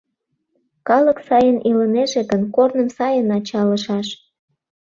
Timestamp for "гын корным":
2.29-2.89